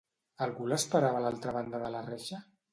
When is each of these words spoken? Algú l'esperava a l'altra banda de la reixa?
Algú 0.45 0.65
l'esperava 0.71 1.21
a 1.21 1.23
l'altra 1.27 1.55
banda 1.61 1.85
de 1.87 1.95
la 1.99 2.05
reixa? 2.11 2.45